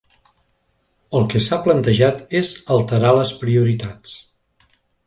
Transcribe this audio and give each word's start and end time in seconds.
El 1.19 1.27
que 1.33 1.41
s’ha 1.49 1.59
plantejat 1.67 2.35
és 2.43 2.55
alterar 2.79 3.17
les 3.21 3.39
prioritats. 3.45 4.19